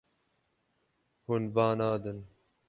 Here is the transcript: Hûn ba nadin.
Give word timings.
Hûn 1.25 1.43
ba 1.55 1.67
nadin. 1.77 2.19